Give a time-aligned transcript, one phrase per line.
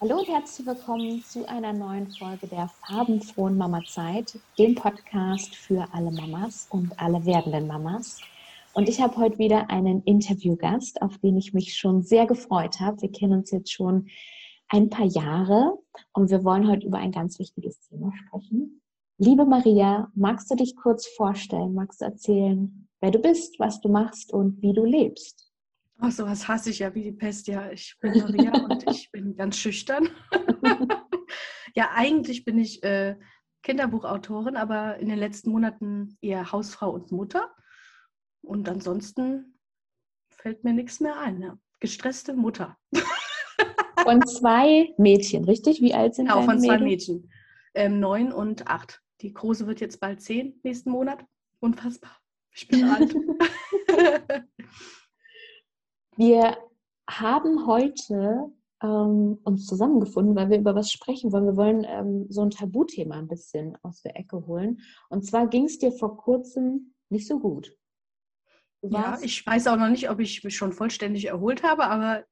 [0.00, 5.88] Hallo und herzlich willkommen zu einer neuen Folge der farbenfrohen Mama Zeit, dem Podcast für
[5.92, 8.20] alle Mamas und alle werdenden Mamas.
[8.74, 13.02] Und ich habe heute wieder einen Interviewgast, auf den ich mich schon sehr gefreut habe.
[13.02, 14.06] Wir kennen uns jetzt schon
[14.68, 15.76] ein paar Jahre
[16.12, 18.80] und wir wollen heute über ein ganz wichtiges Thema sprechen.
[19.18, 21.74] Liebe Maria, magst du dich kurz vorstellen?
[21.74, 25.47] Magst du erzählen, wer du bist, was du machst und wie du lebst?
[26.00, 27.48] Ach, sowas hasse ich ja wie die Pest.
[27.48, 30.08] Ja, ich bin Maria und ich bin ganz schüchtern.
[31.74, 33.16] ja, eigentlich bin ich äh,
[33.62, 37.52] Kinderbuchautorin, aber in den letzten Monaten eher Hausfrau und Mutter.
[38.42, 39.58] Und ansonsten
[40.30, 41.42] fällt mir nichts mehr ein.
[41.42, 41.58] Ja.
[41.80, 42.76] Gestresste Mutter.
[44.02, 45.80] von zwei Mädchen, richtig?
[45.80, 47.30] Wie alt sind Genau, von zwei Mädchen.
[47.74, 49.02] Ähm, neun und acht.
[49.20, 51.24] Die Große wird jetzt bald zehn nächsten Monat.
[51.58, 52.16] Unfassbar.
[52.52, 53.16] Ich bin alt.
[56.18, 56.58] Wir
[57.08, 61.46] haben heute ähm, uns zusammengefunden, weil wir über was sprechen wollen.
[61.46, 64.80] Wir wollen ähm, so ein Tabuthema ein bisschen aus der Ecke holen.
[65.10, 67.72] Und zwar ging es dir vor kurzem nicht so gut.
[68.82, 72.24] Ja, ich weiß auch noch nicht, ob ich mich schon vollständig erholt habe, aber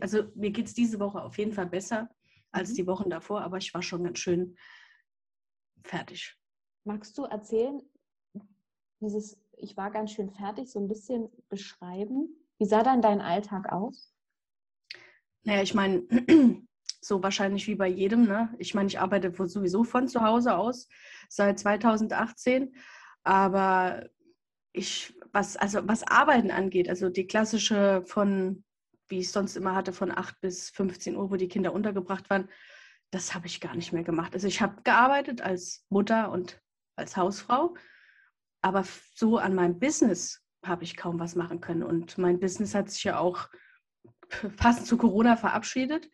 [0.00, 2.08] also mir geht es diese Woche auf jeden Fall besser
[2.52, 2.74] als mhm.
[2.74, 4.56] die Wochen davor, aber ich war schon ganz schön
[5.82, 6.38] fertig.
[6.84, 7.82] Magst du erzählen,
[9.00, 12.43] dieses Ich war ganz schön fertig, so ein bisschen beschreiben?
[12.58, 14.12] Wie sah dann dein Alltag aus?
[15.42, 16.04] Naja, ich meine,
[17.00, 18.24] so wahrscheinlich wie bei jedem.
[18.24, 18.54] Ne?
[18.58, 20.88] Ich meine, ich arbeite sowieso von zu Hause aus
[21.28, 22.74] seit 2018.
[23.22, 24.08] Aber
[24.72, 28.64] ich, was, also was Arbeiten angeht, also die klassische von,
[29.08, 32.28] wie ich es sonst immer hatte, von 8 bis 15 Uhr, wo die Kinder untergebracht
[32.30, 32.48] waren,
[33.10, 34.34] das habe ich gar nicht mehr gemacht.
[34.34, 36.60] Also ich habe gearbeitet als Mutter und
[36.96, 37.76] als Hausfrau,
[38.60, 41.82] aber so an meinem Business habe ich kaum was machen können.
[41.82, 43.48] Und mein Business hat sich ja auch
[44.56, 46.10] passend zu Corona verabschiedet.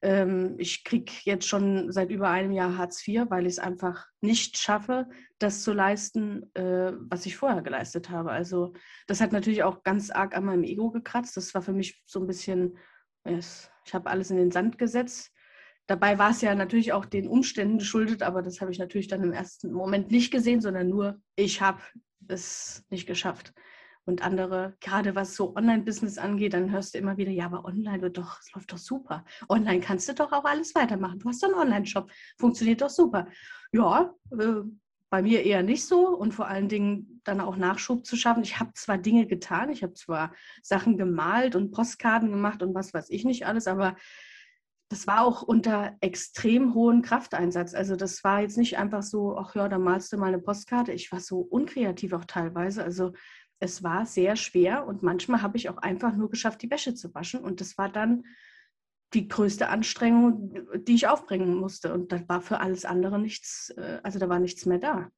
[0.00, 4.06] Ähm, ich kriege jetzt schon seit über einem Jahr Hartz IV, weil ich es einfach
[4.20, 8.30] nicht schaffe, das zu leisten, äh, was ich vorher geleistet habe.
[8.30, 8.74] Also
[9.06, 11.36] das hat natürlich auch ganz arg an meinem Ego gekratzt.
[11.36, 12.78] Das war für mich so ein bisschen,
[13.24, 15.32] ich habe alles in den Sand gesetzt.
[15.86, 19.22] Dabei war es ja natürlich auch den Umständen geschuldet, aber das habe ich natürlich dann
[19.22, 21.82] im ersten Moment nicht gesehen, sondern nur, ich habe
[22.28, 23.52] es nicht geschafft
[24.08, 28.00] und andere, gerade was so Online-Business angeht, dann hörst du immer wieder, ja, aber online
[28.00, 29.22] wird doch, es läuft doch super.
[29.50, 31.18] Online kannst du doch auch alles weitermachen.
[31.18, 33.28] Du hast doch einen Online-Shop, funktioniert doch super.
[33.70, 34.62] Ja, äh,
[35.10, 38.42] bei mir eher nicht so und vor allen Dingen dann auch Nachschub zu schaffen.
[38.42, 40.32] Ich habe zwar Dinge getan, ich habe zwar
[40.62, 43.94] Sachen gemalt und Postkarten gemacht und was weiß ich nicht alles, aber
[44.90, 47.74] das war auch unter extrem hohem Krafteinsatz.
[47.74, 50.92] Also das war jetzt nicht einfach so, ach ja, da malst du mal eine Postkarte.
[50.92, 52.82] Ich war so unkreativ auch teilweise.
[52.82, 53.12] Also
[53.60, 57.14] es war sehr schwer und manchmal habe ich auch einfach nur geschafft, die Wäsche zu
[57.14, 57.40] waschen.
[57.40, 58.24] Und das war dann
[59.14, 60.54] die größte Anstrengung,
[60.84, 61.92] die ich aufbringen musste.
[61.92, 65.10] Und da war für alles andere nichts, äh, also da war nichts mehr da.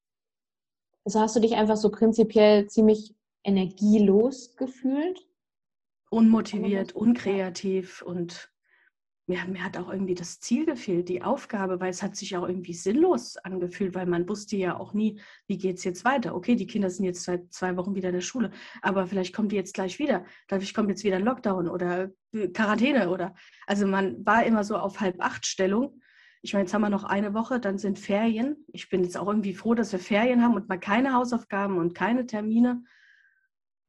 [1.03, 5.27] Also hast du dich einfach so prinzipiell ziemlich energielos gefühlt?
[6.09, 8.50] Unmotiviert, unkreativ und
[9.31, 12.47] mir, mir hat auch irgendwie das Ziel gefehlt, die Aufgabe, weil es hat sich auch
[12.47, 16.35] irgendwie sinnlos angefühlt, weil man wusste ja auch nie, wie geht es jetzt weiter.
[16.35, 19.47] Okay, die Kinder sind jetzt seit zwei Wochen wieder in der Schule, aber vielleicht kommen
[19.47, 20.25] die jetzt gleich wieder.
[20.47, 23.33] Vielleicht kommt jetzt wieder ein Lockdown oder äh, Quarantäne oder.
[23.67, 26.01] Also man war immer so auf halb acht Stellung.
[26.41, 28.65] Ich meine, jetzt haben wir noch eine Woche, dann sind Ferien.
[28.67, 31.95] Ich bin jetzt auch irgendwie froh, dass wir Ferien haben und mal keine Hausaufgaben und
[31.95, 32.83] keine Termine.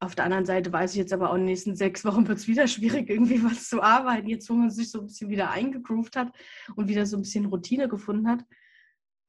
[0.02, 2.38] Auf der anderen Seite weiß ich jetzt aber auch, in den nächsten sechs Wochen wird
[2.38, 4.28] es wieder schwierig, irgendwie was zu arbeiten.
[4.28, 6.32] Jetzt, wo man sich so ein bisschen wieder eingegroovt hat
[6.74, 8.44] und wieder so ein bisschen Routine gefunden hat.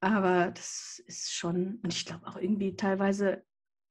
[0.01, 3.43] Aber das ist schon, und ich glaube auch irgendwie teilweise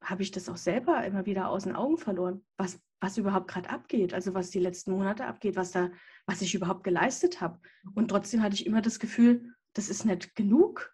[0.03, 3.71] habe ich das auch selber immer wieder aus den Augen verloren, was, was überhaupt gerade
[3.71, 5.89] abgeht, also was die letzten Monate abgeht, was da,
[6.27, 7.61] was ich überhaupt geleistet habe.
[7.95, 10.93] Und trotzdem hatte ich immer das Gefühl, das ist nicht genug.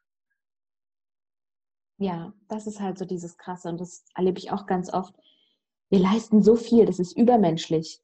[1.97, 5.16] Ja, das ist halt so dieses Krasse und das erlebe ich auch ganz oft
[5.91, 8.03] wir leisten so viel, das ist übermenschlich.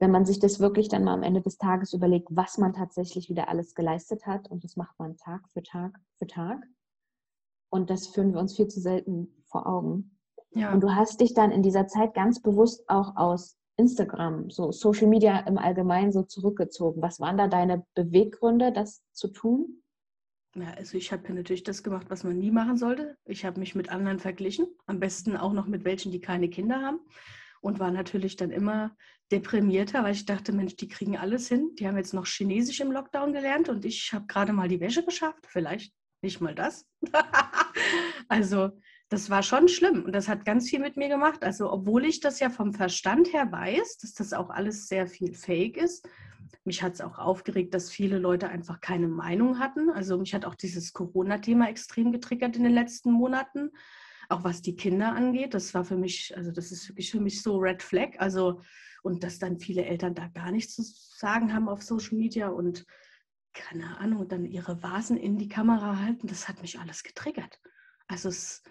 [0.00, 3.28] Wenn man sich das wirklich dann mal am Ende des Tages überlegt, was man tatsächlich
[3.28, 6.62] wieder alles geleistet hat, und das macht man Tag für Tag für Tag.
[7.70, 10.18] Und das führen wir uns viel zu selten vor Augen.
[10.54, 10.72] Ja.
[10.72, 15.06] Und du hast dich dann in dieser Zeit ganz bewusst auch aus Instagram, so Social
[15.06, 17.02] Media im Allgemeinen so zurückgezogen.
[17.02, 19.82] Was waren da deine Beweggründe, das zu tun?
[20.54, 23.16] Ja, also ich habe natürlich das gemacht, was man nie machen sollte.
[23.24, 26.82] Ich habe mich mit anderen verglichen, am besten auch noch mit welchen, die keine Kinder
[26.82, 27.00] haben
[27.60, 28.96] und war natürlich dann immer
[29.30, 31.70] deprimierter, weil ich dachte, Mensch, die kriegen alles hin.
[31.78, 35.04] Die haben jetzt noch Chinesisch im Lockdown gelernt und ich habe gerade mal die Wäsche
[35.04, 35.46] geschafft.
[35.46, 35.92] Vielleicht
[36.22, 36.86] nicht mal das.
[38.28, 38.70] also
[39.08, 41.42] das war schon schlimm und das hat ganz viel mit mir gemacht.
[41.42, 45.34] Also obwohl ich das ja vom Verstand her weiß, dass das auch alles sehr viel
[45.34, 46.08] Fake ist,
[46.64, 49.90] mich hat es auch aufgeregt, dass viele Leute einfach keine Meinung hatten.
[49.90, 53.70] Also mich hat auch dieses Corona-Thema extrem getriggert in den letzten Monaten,
[54.28, 55.54] auch was die Kinder angeht.
[55.54, 58.18] Das war für mich, also das ist wirklich für mich so Red Flag.
[58.18, 58.60] Also
[59.02, 62.84] und dass dann viele Eltern da gar nichts zu sagen haben auf Social Media und
[63.54, 67.58] keine Ahnung, dann ihre Vasen in die Kamera halten, das hat mich alles getriggert.
[68.06, 68.62] Also es,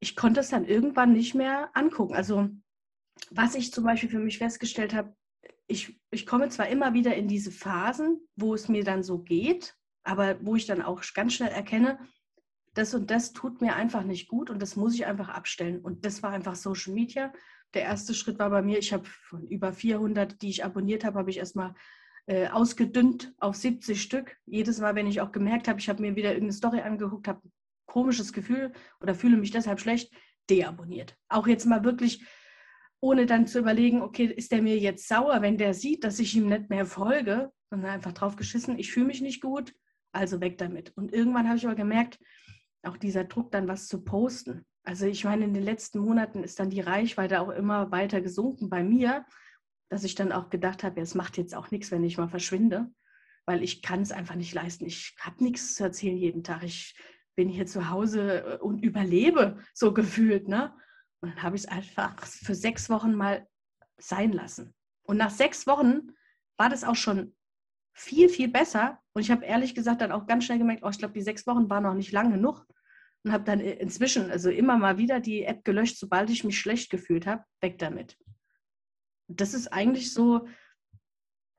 [0.00, 2.14] ich konnte es dann irgendwann nicht mehr angucken.
[2.14, 2.50] Also
[3.30, 5.14] was ich zum Beispiel für mich festgestellt habe,
[5.70, 9.76] ich, ich komme zwar immer wieder in diese Phasen, wo es mir dann so geht,
[10.02, 11.98] aber wo ich dann auch ganz schnell erkenne,
[12.74, 15.80] das und das tut mir einfach nicht gut und das muss ich einfach abstellen.
[15.80, 17.32] Und das war einfach Social Media.
[17.74, 21.18] Der erste Schritt war bei mir, ich habe von über 400, die ich abonniert habe,
[21.18, 21.74] habe ich erstmal
[22.26, 24.36] äh, ausgedünnt auf 70 Stück.
[24.46, 27.40] Jedes Mal, wenn ich auch gemerkt habe, ich habe mir wieder irgendeine Story angeguckt, habe
[27.44, 27.52] ein
[27.86, 30.12] komisches Gefühl oder fühle mich deshalb schlecht,
[30.48, 31.16] deabonniert.
[31.28, 32.24] Auch jetzt mal wirklich,
[33.00, 36.36] ohne dann zu überlegen, okay, ist der mir jetzt sauer, wenn der sieht, dass ich
[36.36, 39.74] ihm nicht mehr folge, sondern einfach drauf geschissen, ich fühle mich nicht gut,
[40.12, 40.92] also weg damit.
[40.96, 42.18] Und irgendwann habe ich aber gemerkt,
[42.82, 44.64] auch dieser Druck, dann was zu posten.
[44.84, 48.70] Also ich meine, in den letzten Monaten ist dann die Reichweite auch immer weiter gesunken
[48.70, 49.24] bei mir
[49.90, 52.90] dass ich dann auch gedacht habe, es macht jetzt auch nichts, wenn ich mal verschwinde,
[53.44, 54.86] weil ich kann es einfach nicht leisten.
[54.86, 56.62] Ich habe nichts zu erzählen jeden Tag.
[56.62, 56.96] Ich
[57.34, 60.48] bin hier zu Hause äh, und überlebe so gefühlt.
[60.48, 60.72] Ne?
[61.20, 63.46] Und dann habe ich es einfach für sechs Wochen mal
[63.98, 64.74] sein lassen.
[65.02, 66.12] Und nach sechs Wochen
[66.56, 67.34] war das auch schon
[67.92, 68.98] viel, viel besser.
[69.12, 71.46] Und ich habe ehrlich gesagt dann auch ganz schnell gemerkt, oh, ich glaube, die sechs
[71.46, 72.66] Wochen waren noch nicht lang genug.
[73.22, 76.90] Und habe dann inzwischen also immer mal wieder die App gelöscht, sobald ich mich schlecht
[76.90, 77.44] gefühlt habe.
[77.60, 78.16] Weg damit
[79.30, 80.46] das ist eigentlich so,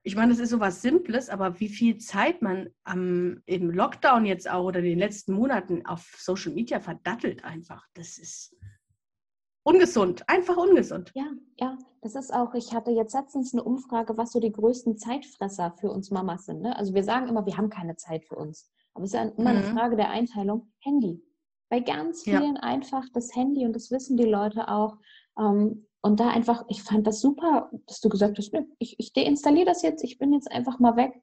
[0.04, 4.26] ich meine, es ist so was Simples, aber wie viel Zeit man am, im Lockdown
[4.26, 8.56] jetzt auch oder in den letzten Monaten auf Social Media verdattelt einfach, das ist
[9.64, 11.12] ungesund, einfach ungesund.
[11.16, 14.98] Ja, ja, das ist auch, ich hatte jetzt letztens eine Umfrage, was so die größten
[14.98, 16.62] Zeitfresser für uns Mamas sind.
[16.62, 16.76] Ne?
[16.76, 18.72] Also wir sagen immer, wir haben keine Zeit für uns.
[18.94, 19.58] Aber es ist ja immer mhm.
[19.58, 20.72] eine Frage der Einteilung.
[20.80, 21.24] Handy.
[21.70, 22.62] Bei ganz vielen ja.
[22.62, 24.98] einfach das Handy und das wissen die Leute auch.
[25.40, 29.14] Ähm, und da einfach, ich fand das super, dass du gesagt hast, nö, ich, ich
[29.14, 31.22] deinstalliere das jetzt, ich bin jetzt einfach mal weg.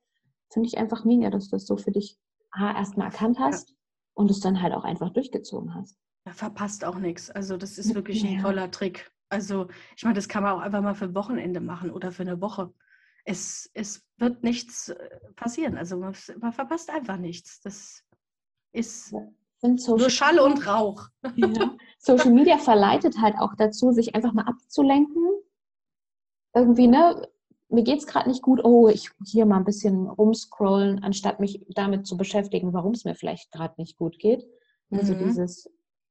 [0.51, 2.17] Finde ich einfach mega, dass du das so für dich
[2.57, 3.77] erstmal erkannt hast ja.
[4.15, 5.99] und es dann halt auch einfach durchgezogen hast.
[6.29, 7.31] Ja, verpasst auch nichts.
[7.31, 8.31] Also das ist wirklich ja.
[8.31, 9.11] ein toller Trick.
[9.31, 12.41] Also ich meine, das kann man auch einfach mal für Wochenende machen oder für eine
[12.43, 12.73] Woche.
[13.25, 15.79] Es, es wird nichts äh, passieren.
[15.79, 17.61] Also man, man verpasst einfach nichts.
[17.63, 18.05] Das
[18.73, 19.15] ist
[19.63, 21.09] nur Schall und Rauch.
[21.37, 21.77] Ja.
[21.99, 25.25] Social Media verleitet halt auch dazu, sich einfach mal abzulenken.
[26.55, 27.27] Irgendwie, ne?
[27.71, 31.65] Mir geht es gerade nicht gut, oh, ich hier mal ein bisschen rumscrollen, anstatt mich
[31.71, 34.47] damit zu beschäftigen, warum es mir vielleicht gerade nicht gut geht.
[34.91, 35.19] Also mhm.
[35.25, 35.69] dieses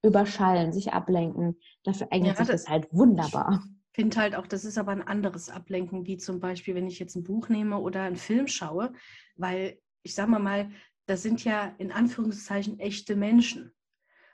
[0.07, 3.63] Überschallen, sich ablenken, dafür eignet ja, sich das halt wunderbar.
[3.94, 7.00] Ich finde halt auch, das ist aber ein anderes Ablenken, wie zum Beispiel, wenn ich
[7.00, 8.94] jetzt ein Buch nehme oder einen Film schaue,
[9.36, 10.69] weil ich sage mal mal,
[11.07, 13.71] das sind ja in Anführungszeichen echte Menschen.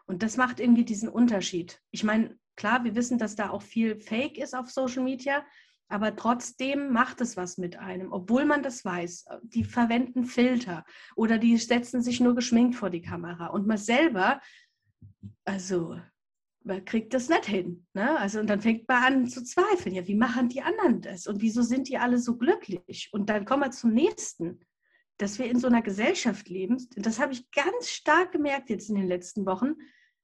[0.06, 1.82] Und das macht irgendwie diesen Unterschied.
[1.92, 5.46] Ich meine, klar, wir wissen, dass da auch viel Fake ist auf Social Media,
[5.88, 9.26] aber trotzdem macht es was mit einem, obwohl man das weiß.
[9.44, 10.86] Die verwenden Filter
[11.16, 13.48] oder die setzen sich nur geschminkt vor die Kamera.
[13.48, 14.42] Und man selber,
[15.46, 16.00] also
[16.64, 17.86] man kriegt das nicht hin.
[17.94, 18.18] Ne?
[18.18, 19.96] Also, und dann fängt man an zu zweifeln.
[19.96, 21.28] Ja, wie machen die anderen das?
[21.28, 23.10] Und wieso sind die alle so glücklich?
[23.12, 24.60] Und dann kommen wir zum nächsten
[25.18, 28.96] dass wir in so einer Gesellschaft leben, das habe ich ganz stark gemerkt jetzt in
[28.96, 29.76] den letzten Wochen,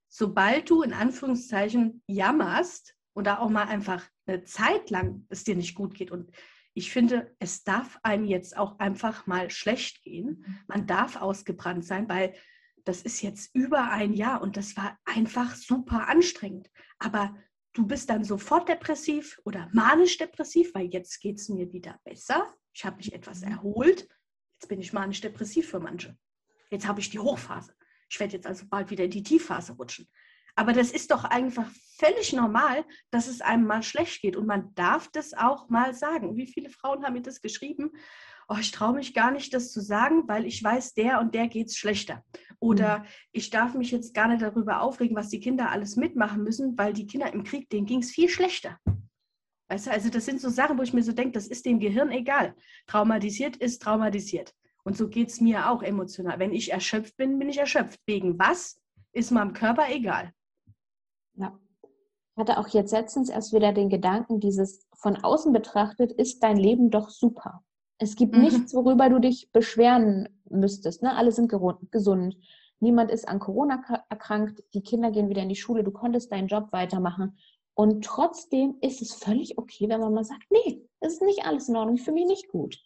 [0.08, 5.76] sobald du in Anführungszeichen jammerst oder auch mal einfach eine Zeit lang es dir nicht
[5.76, 6.32] gut geht und
[6.74, 10.46] ich finde, es darf einem jetzt auch einfach mal schlecht gehen.
[10.68, 12.36] Man darf ausgebrannt sein, weil
[12.90, 16.70] das ist jetzt über ein Jahr und das war einfach super anstrengend.
[16.98, 17.36] Aber
[17.74, 22.54] du bist dann sofort depressiv oder manisch depressiv, weil jetzt geht es mir wieder besser.
[22.74, 23.52] Ich habe mich etwas mhm.
[23.52, 24.08] erholt
[24.60, 26.18] Jetzt bin ich manisch-depressiv für manche.
[26.70, 27.74] Jetzt habe ich die Hochphase.
[28.10, 30.10] Ich werde jetzt also bald wieder in die Tiefphase rutschen.
[30.54, 34.36] Aber das ist doch einfach völlig normal, dass es einem mal schlecht geht.
[34.36, 36.36] Und man darf das auch mal sagen.
[36.36, 37.92] Wie viele Frauen haben mir das geschrieben?
[38.52, 41.48] Oh, ich traue mich gar nicht, das zu sagen, weil ich weiß, der und der
[41.48, 42.24] geht es schlechter.
[42.60, 43.04] Oder mhm.
[43.32, 46.94] ich darf mich jetzt gar nicht darüber aufregen, was die Kinder alles mitmachen müssen, weil
[46.94, 48.80] die Kinder im Krieg, denen ging es viel schlechter.
[49.70, 51.80] Weißt du, also das sind so Sachen, wo ich mir so denke, das ist dem
[51.80, 52.56] Gehirn egal.
[52.88, 54.56] Traumatisiert ist traumatisiert.
[54.84, 56.40] Und so geht es mir auch emotional.
[56.40, 58.00] Wenn ich erschöpft bin, bin ich erschöpft.
[58.08, 60.34] Wegen was ist meinem Körper egal.
[61.36, 61.60] Ja.
[61.84, 66.58] Ich hatte auch jetzt letztens erst wieder den Gedanken, dieses von außen betrachtet, ist dein
[66.58, 67.64] Leben doch super.
[68.00, 68.42] Es gibt mhm.
[68.42, 71.04] nichts, worüber du dich beschweren müsstest.
[71.04, 71.16] Ne?
[71.16, 71.52] Alle sind
[71.92, 72.38] gesund.
[72.80, 74.64] Niemand ist an Corona erkrankt.
[74.74, 75.84] Die Kinder gehen wieder in die Schule.
[75.84, 77.38] Du konntest deinen Job weitermachen.
[77.74, 81.70] Und trotzdem ist es völlig okay, wenn man mal sagt, nee, es ist nicht alles
[81.70, 82.78] in Ordnung, ich fühle mich nicht gut.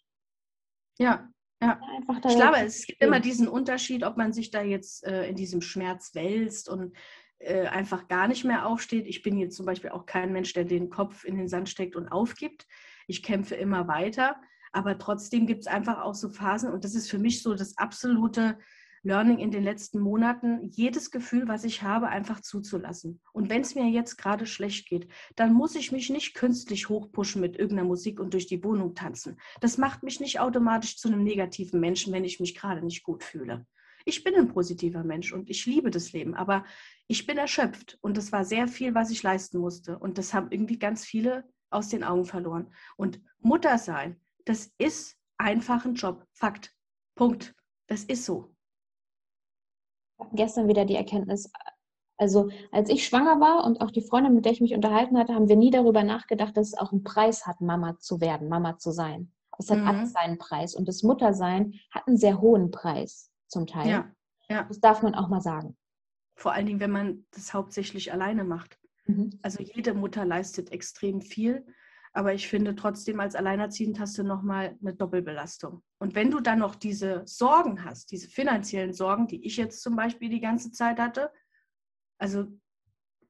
[0.98, 1.28] Ja,
[1.60, 1.80] ja.
[2.28, 5.62] Ich glaube, es gibt immer diesen Unterschied, ob man sich da jetzt äh, in diesem
[5.62, 6.94] Schmerz wälzt und
[7.38, 9.06] äh, einfach gar nicht mehr aufsteht.
[9.06, 11.96] Ich bin jetzt zum Beispiel auch kein Mensch, der den Kopf in den Sand steckt
[11.96, 12.66] und aufgibt.
[13.06, 14.36] Ich kämpfe immer weiter,
[14.74, 17.78] aber trotzdem gibt es einfach auch so Phasen und das ist für mich so das
[17.78, 18.58] absolute
[19.04, 23.20] Learning in den letzten Monaten, jedes Gefühl, was ich habe, einfach zuzulassen.
[23.34, 27.42] Und wenn es mir jetzt gerade schlecht geht, dann muss ich mich nicht künstlich hochpushen
[27.42, 29.38] mit irgendeiner Musik und durch die Wohnung tanzen.
[29.60, 33.22] Das macht mich nicht automatisch zu einem negativen Menschen, wenn ich mich gerade nicht gut
[33.22, 33.66] fühle.
[34.06, 36.64] Ich bin ein positiver Mensch und ich liebe das Leben, aber
[37.06, 39.98] ich bin erschöpft und es war sehr viel, was ich leisten musste.
[39.98, 42.72] Und das haben irgendwie ganz viele aus den Augen verloren.
[42.96, 46.26] Und Mutter sein, das ist einfach ein Job.
[46.32, 46.72] Fakt.
[47.14, 47.54] Punkt.
[47.86, 48.54] Das ist so
[50.32, 51.50] gestern wieder die Erkenntnis,
[52.16, 55.34] also als ich schwanger war und auch die Freundin, mit der ich mich unterhalten hatte,
[55.34, 58.78] haben wir nie darüber nachgedacht, dass es auch einen Preis hat, Mama zu werden, Mama
[58.78, 59.32] zu sein.
[59.58, 59.86] Es hat mhm.
[59.86, 60.74] alles seinen Preis.
[60.74, 63.88] Und das Muttersein hat einen sehr hohen Preis zum Teil.
[63.88, 64.10] Ja,
[64.48, 64.64] ja.
[64.64, 65.76] Das darf man auch mal sagen.
[66.36, 68.78] Vor allen Dingen, wenn man das hauptsächlich alleine macht.
[69.06, 69.38] Mhm.
[69.42, 71.66] Also jede Mutter leistet extrem viel.
[72.16, 75.82] Aber ich finde trotzdem, als Alleinerziehend hast du nochmal eine Doppelbelastung.
[75.98, 79.96] Und wenn du dann noch diese Sorgen hast, diese finanziellen Sorgen, die ich jetzt zum
[79.96, 81.32] Beispiel die ganze Zeit hatte,
[82.18, 82.46] also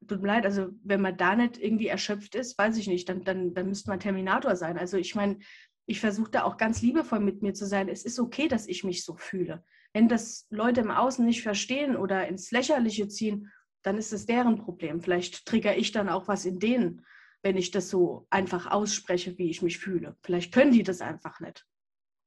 [0.07, 3.25] tut mir leid, also wenn man da nicht irgendwie erschöpft ist, weiß ich nicht, dann,
[3.25, 4.77] dann, dann müsste man Terminator sein.
[4.77, 5.39] Also ich meine,
[5.87, 7.89] ich versuche da auch ganz liebevoll mit mir zu sein.
[7.89, 9.65] Es ist okay, dass ich mich so fühle.
[9.95, 13.51] Wenn das Leute im Außen nicht verstehen oder ins Lächerliche ziehen,
[13.83, 15.01] dann ist es deren Problem.
[15.01, 17.07] Vielleicht trigger ich dann auch was in denen
[17.45, 20.17] wenn ich das so einfach ausspreche, wie ich mich fühle.
[20.23, 21.65] Vielleicht können die das einfach nicht.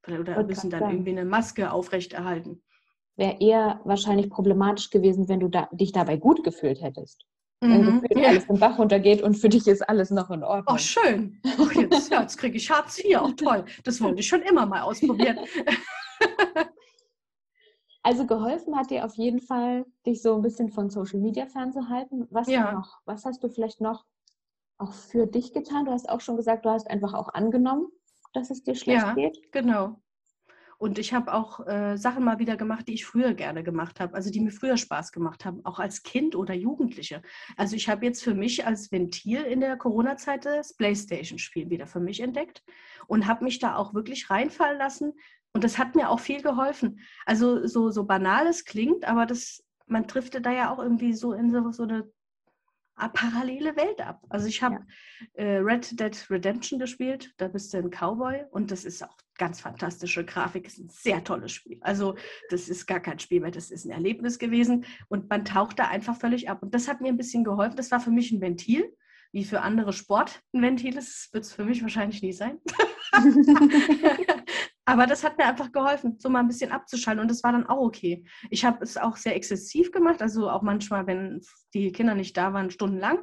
[0.07, 2.63] Oder müssen dann irgendwie eine Maske aufrechterhalten.
[3.17, 7.25] Wäre eher wahrscheinlich problematisch gewesen, wenn du da, dich dabei gut gefühlt hättest.
[7.59, 8.29] Wenn mhm, gefühlt ja.
[8.29, 10.75] alles im Bach runtergeht und für dich ist alles noch in Ordnung.
[10.75, 11.41] Oh, schön.
[11.59, 13.17] Oh, jetzt, ja, jetzt kriege ich Hartz IV.
[13.17, 13.65] Auch toll.
[13.83, 15.39] Das wollte ich schon immer mal ausprobieren.
[18.03, 22.25] Also geholfen hat dir auf jeden Fall, dich so ein bisschen von Social Media fernzuhalten.
[22.31, 22.71] Was ja.
[22.71, 23.01] noch?
[23.03, 24.05] Was hast du vielleicht noch
[24.77, 25.85] auch für dich getan?
[25.85, 27.87] Du hast auch schon gesagt, du hast einfach auch angenommen,
[28.33, 29.51] dass es dir schlecht ja, geht.
[29.51, 29.99] Genau.
[30.79, 34.13] Und ich habe auch äh, Sachen mal wieder gemacht, die ich früher gerne gemacht habe,
[34.13, 37.23] also die mir früher Spaß gemacht haben, auch als Kind oder Jugendliche.
[37.55, 41.99] Also ich habe jetzt für mich als Ventil in der Corona-Zeit das Playstation-Spiel wieder für
[41.99, 42.63] mich entdeckt
[43.07, 45.13] und habe mich da auch wirklich reinfallen lassen.
[45.53, 46.99] Und das hat mir auch viel geholfen.
[47.25, 51.33] Also so, so banal es klingt, aber das, man trifft da ja auch irgendwie so
[51.33, 52.07] in so, so eine
[52.97, 54.23] parallele Welt ab.
[54.29, 54.79] Also ich habe
[55.37, 55.43] ja.
[55.43, 59.61] äh, Red Dead Redemption gespielt, da bist du ein Cowboy und das ist auch ganz
[59.61, 61.77] fantastische Grafik, ist ein sehr tolles Spiel.
[61.81, 62.15] Also
[62.49, 65.87] das ist gar kein Spiel mehr, das ist ein Erlebnis gewesen und man taucht da
[65.87, 66.63] einfach völlig ab.
[66.63, 68.91] Und das hat mir ein bisschen geholfen, das war für mich ein Ventil,
[69.31, 72.59] wie für andere Sport ein Ventil ist, wird es für mich wahrscheinlich nie sein.
[74.87, 77.67] Aber das hat mir einfach geholfen, so mal ein bisschen abzuschalten und das war dann
[77.67, 78.23] auch okay.
[78.49, 81.41] Ich habe es auch sehr exzessiv gemacht, also auch manchmal, wenn
[81.73, 83.19] die Kinder nicht da waren, stundenlang.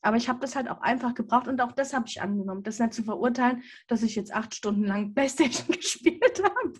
[0.00, 2.62] Aber ich habe das halt auch einfach gebraucht und auch das habe ich angenommen.
[2.62, 6.72] Das nicht zu verurteilen, dass ich jetzt acht Stunden lang Playstation gespielt habe.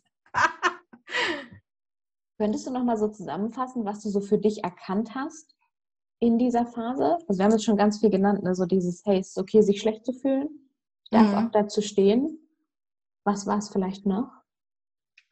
[2.39, 5.57] Könntest du noch mal so zusammenfassen, was du so für dich erkannt hast
[6.21, 7.19] in dieser Phase?
[7.27, 8.55] Also wir haben jetzt schon ganz viel genannt, ne?
[8.55, 10.71] so dieses, hey, es ist okay, sich schlecht zu fühlen.
[11.11, 11.35] Darf mhm.
[11.35, 12.39] auch dazu stehen.
[13.29, 14.31] Was war es vielleicht noch?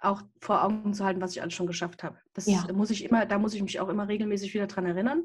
[0.01, 2.19] Auch vor Augen zu halten, was ich alles schon geschafft habe.
[2.35, 2.67] Das ja.
[2.75, 5.25] muss ich immer, da muss ich mich auch immer regelmäßig wieder dran erinnern.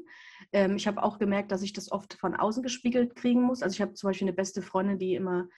[0.52, 3.62] Ähm, ich habe auch gemerkt, dass ich das oft von außen gespiegelt kriegen muss.
[3.62, 5.48] Also ich habe zum Beispiel eine beste Freundin, die immer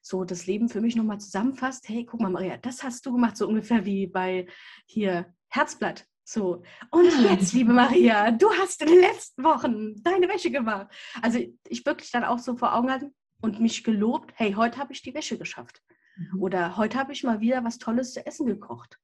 [0.00, 1.88] so das Leben für mich nochmal zusammenfasst.
[1.88, 4.46] Hey, guck mal, Maria, das hast du gemacht, so ungefähr wie bei
[4.86, 6.06] hier Herzblatt.
[6.22, 6.62] So,
[6.92, 7.32] und ah.
[7.32, 10.86] jetzt, liebe Maria, du hast in den letzten Wochen deine Wäsche gemacht.
[11.20, 14.92] Also ich wirklich dann auch so vor Augen halten und mich gelobt, hey, heute habe
[14.92, 15.82] ich die Wäsche geschafft.
[16.20, 16.42] Mhm.
[16.42, 18.98] Oder heute habe ich mal wieder was Tolles zu essen gekocht.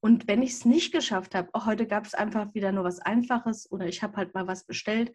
[0.00, 2.98] Und wenn ich es nicht geschafft habe, auch heute gab es einfach wieder nur was
[2.98, 5.12] Einfaches oder ich habe halt mal was bestellt,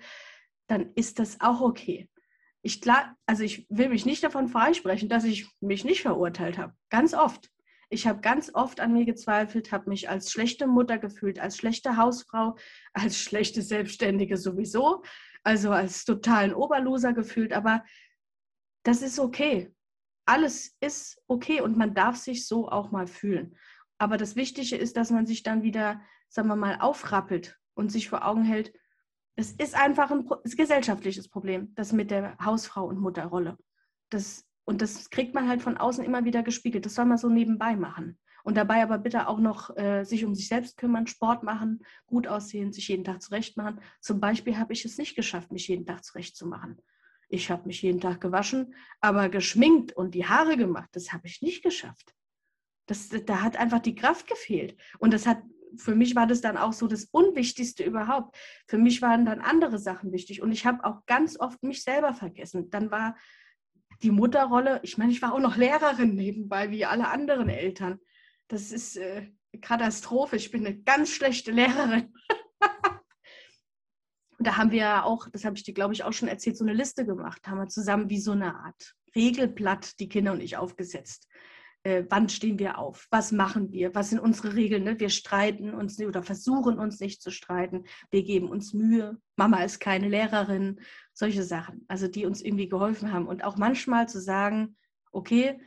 [0.67, 2.09] dann ist das auch okay.
[2.61, 2.81] Ich,
[3.25, 6.73] also ich will mich nicht davon freisprechen, dass ich mich nicht verurteilt habe.
[6.89, 7.49] Ganz oft.
[7.89, 11.95] Ich habe ganz oft an mir gezweifelt, habe mich als schlechte Mutter gefühlt, als schlechte
[11.95, 12.57] Hausfrau,
[12.93, 15.03] als schlechte Selbstständige sowieso,
[15.43, 17.53] also als totalen Oberloser gefühlt.
[17.53, 17.83] Aber
[18.83, 19.73] das ist okay
[20.27, 23.55] alles ist okay und man darf sich so auch mal fühlen.
[23.97, 28.09] Aber das Wichtige ist, dass man sich dann wieder, sagen wir mal, aufrappelt und sich
[28.09, 28.73] vor Augen hält,
[29.35, 33.57] es ist einfach ein, gesellschaftliches Problem, das mit der Hausfrau und Mutterrolle.
[34.09, 36.85] Das, und das kriegt man halt von außen immer wieder gespiegelt.
[36.85, 38.19] Das soll man so nebenbei machen.
[38.43, 42.27] Und dabei aber bitte auch noch äh, sich um sich selbst kümmern, Sport machen, gut
[42.27, 43.79] aussehen, sich jeden Tag zurecht machen.
[44.01, 46.81] Zum Beispiel habe ich es nicht geschafft, mich jeden Tag zurecht zu machen.
[47.29, 51.41] Ich habe mich jeden Tag gewaschen, aber geschminkt und die Haare gemacht, das habe ich
[51.41, 52.13] nicht geschafft.
[52.85, 54.79] Das, da hat einfach die Kraft gefehlt.
[54.99, 55.41] Und das hat,
[55.75, 58.37] für mich war das dann auch so das Unwichtigste überhaupt.
[58.67, 60.41] Für mich waren dann andere Sachen wichtig.
[60.41, 62.69] Und ich habe auch ganz oft mich selber vergessen.
[62.69, 63.17] Dann war
[64.03, 67.99] die Mutterrolle, ich meine, ich war auch noch Lehrerin nebenbei, wie alle anderen Eltern.
[68.47, 70.37] Das ist äh, Katastrophe.
[70.37, 72.13] Ich bin eine ganz schlechte Lehrerin.
[74.37, 76.57] Und da haben wir ja auch, das habe ich dir, glaube ich, auch schon erzählt,
[76.57, 77.41] so eine Liste gemacht.
[77.43, 81.27] Da haben wir zusammen wie so eine Art Regelblatt, die Kinder und ich, aufgesetzt
[81.87, 84.83] äh, wann stehen wir auf, was machen wir, was sind unsere Regeln.
[84.83, 84.99] Ne?
[84.99, 89.63] Wir streiten uns nicht oder versuchen uns nicht zu streiten, wir geben uns Mühe, Mama
[89.63, 90.81] ist keine Lehrerin,
[91.13, 93.25] solche Sachen, also die uns irgendwie geholfen haben.
[93.25, 94.75] Und auch manchmal zu sagen,
[95.11, 95.59] okay,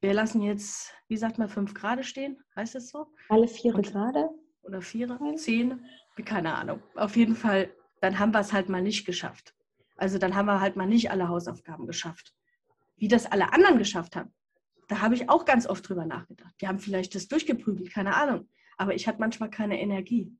[0.00, 3.08] wir lassen jetzt, wie sagt man, fünf Grad stehen, heißt das so?
[3.28, 4.30] Alle vier Grade?
[4.62, 5.84] Oder vier, zehn,
[6.24, 6.82] keine Ahnung.
[6.96, 9.54] Auf jeden Fall, dann haben wir es halt mal nicht geschafft.
[9.96, 12.34] Also dann haben wir halt mal nicht alle Hausaufgaben geschafft.
[12.96, 14.32] Wie das alle anderen geschafft haben,
[14.88, 16.54] da habe ich auch ganz oft drüber nachgedacht.
[16.60, 18.48] Die haben vielleicht das durchgeprügelt, keine Ahnung.
[18.76, 20.36] Aber ich hatte manchmal keine Energie.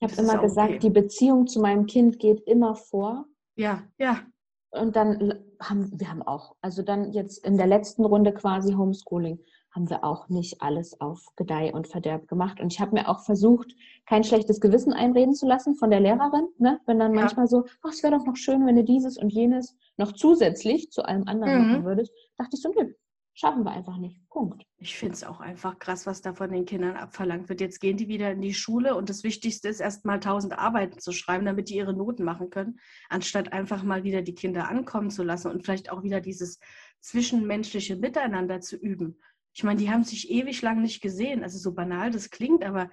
[0.00, 0.78] Ich habe immer gesagt, okay.
[0.78, 3.26] die Beziehung zu meinem Kind geht immer vor.
[3.56, 4.22] Ja, ja.
[4.70, 9.40] Und dann haben wir haben auch, also dann jetzt in der letzten Runde quasi Homeschooling,
[9.70, 12.60] haben wir auch nicht alles auf Gedeih und Verderb gemacht.
[12.60, 13.74] Und ich habe mir auch versucht,
[14.06, 16.48] kein schlechtes Gewissen einreden zu lassen von der Lehrerin.
[16.58, 16.80] Ne?
[16.86, 17.20] Wenn dann ja.
[17.20, 20.90] manchmal so, ach, es wäre doch noch schön, wenn du dieses und jenes noch zusätzlich
[20.90, 21.72] zu allem anderen mhm.
[21.72, 22.92] machen würdest, dachte ich so, nö,
[23.38, 24.20] schaffen wir einfach nicht.
[24.30, 24.64] Punkt.
[24.78, 27.60] Ich finde es auch einfach krass, was da von den Kindern abverlangt wird.
[27.60, 30.98] Jetzt gehen die wieder in die Schule und das Wichtigste ist, erst mal tausend Arbeiten
[30.98, 35.10] zu schreiben, damit die ihre Noten machen können, anstatt einfach mal wieder die Kinder ankommen
[35.10, 36.58] zu lassen und vielleicht auch wieder dieses
[37.00, 39.20] zwischenmenschliche Miteinander zu üben.
[39.58, 41.42] Ich meine, die haben sich ewig lang nicht gesehen.
[41.42, 42.92] Also so banal das klingt, aber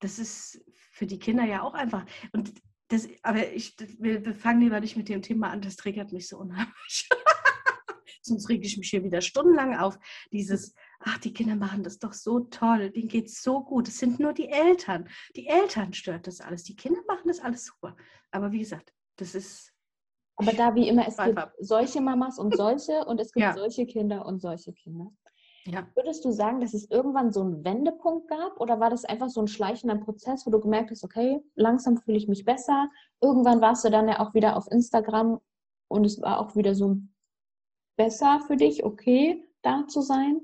[0.00, 2.06] das ist für die Kinder ja auch einfach.
[2.32, 2.54] Und
[2.88, 6.38] das, aber ich, wir, fangen lieber nicht mit dem Thema an, das triggert mich so
[6.38, 7.06] unheimlich.
[8.22, 9.98] Sonst rege ich mich hier wieder stundenlang auf.
[10.32, 13.86] Dieses, ach, die Kinder machen das doch so toll, denen geht es so gut.
[13.86, 15.10] Es sind nur die Eltern.
[15.36, 16.62] Die Eltern stört das alles.
[16.62, 17.94] Die Kinder machen das alles super.
[18.30, 19.70] Aber wie gesagt, das ist.
[20.36, 23.52] Aber da wie immer, es gibt solche Mamas und solche und es gibt ja.
[23.52, 25.12] solche Kinder und solche Kinder.
[25.66, 25.86] Ja.
[25.94, 29.40] Würdest du sagen, dass es irgendwann so einen Wendepunkt gab oder war das einfach so
[29.40, 32.88] ein schleichender Prozess, wo du gemerkt hast, okay, langsam fühle ich mich besser?
[33.20, 35.40] Irgendwann warst du dann ja auch wieder auf Instagram
[35.88, 36.98] und es war auch wieder so
[37.96, 40.40] besser für dich, okay, da zu sein?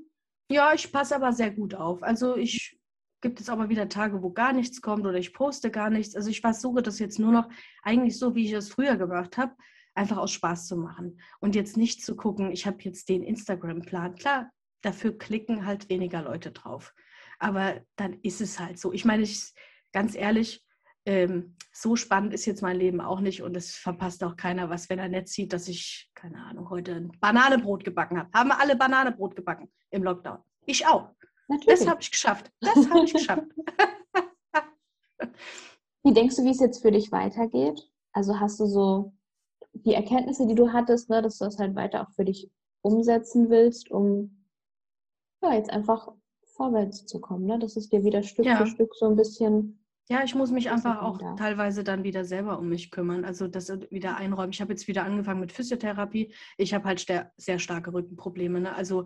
[0.51, 2.03] Ja, ich passe aber sehr gut auf.
[2.03, 2.77] Also ich
[3.21, 6.15] gibt es aber wieder Tage, wo gar nichts kommt oder ich poste gar nichts.
[6.15, 7.47] Also ich versuche das jetzt nur noch
[7.81, 9.55] eigentlich so, wie ich es früher gemacht habe,
[9.95, 14.15] einfach aus Spaß zu machen und jetzt nicht zu gucken, ich habe jetzt den Instagram-Plan.
[14.15, 14.51] Klar,
[14.83, 16.93] dafür klicken halt weniger Leute drauf.
[17.39, 18.93] Aber dann ist es halt so.
[18.93, 19.53] Ich meine, ich,
[19.91, 20.63] ganz ehrlich,
[21.05, 24.89] ähm, so spannend ist jetzt mein Leben auch nicht und es verpasst auch keiner was,
[24.89, 28.29] wenn er nicht sieht, dass ich, keine Ahnung, heute ein Bananenbrot gebacken habe.
[28.33, 30.39] Haben wir alle Bananenbrot gebacken im Lockdown?
[30.65, 31.09] Ich auch.
[31.47, 31.79] Natürlich.
[31.79, 32.51] Das habe ich geschafft.
[32.61, 33.47] Das habe ich geschafft.
[36.03, 37.89] wie denkst du, wie es jetzt für dich weitergeht?
[38.13, 39.13] Also hast du so
[39.73, 42.49] die Erkenntnisse, die du hattest, ne, dass du das halt weiter auch für dich
[42.81, 44.42] umsetzen willst, um
[45.43, 46.07] ja, jetzt einfach
[46.55, 47.59] vorwärts zu kommen, ne?
[47.59, 48.57] dass es dir wieder Stück ja.
[48.57, 49.79] für Stück so ein bisschen.
[50.09, 51.35] Ja, ich muss mich einfach auch da.
[51.35, 54.51] teilweise dann wieder selber um mich kümmern, also das wieder einräumen.
[54.51, 56.33] Ich habe jetzt wieder angefangen mit Physiotherapie.
[56.57, 57.05] Ich habe halt
[57.37, 58.59] sehr starke Rückenprobleme.
[58.59, 58.75] Ne?
[58.75, 59.05] Also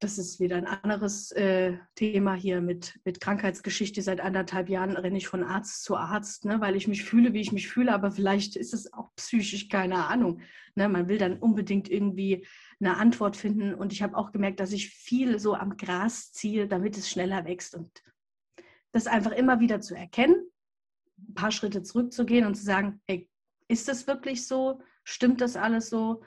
[0.00, 4.00] das ist wieder ein anderes äh, Thema hier mit, mit Krankheitsgeschichte.
[4.00, 7.42] Seit anderthalb Jahren renne ich von Arzt zu Arzt, ne, weil ich mich fühle, wie
[7.42, 10.40] ich mich fühle, aber vielleicht ist es auch psychisch, keine Ahnung.
[10.74, 12.46] Ne, man will dann unbedingt irgendwie
[12.80, 13.74] eine Antwort finden.
[13.74, 17.44] Und ich habe auch gemerkt, dass ich viel so am Gras ziehe, damit es schneller
[17.44, 17.74] wächst.
[17.74, 18.02] Und
[18.92, 20.50] das einfach immer wieder zu erkennen,
[21.18, 23.28] ein paar Schritte zurückzugehen und zu sagen, hey,
[23.68, 24.80] ist das wirklich so?
[25.04, 26.22] Stimmt das alles so?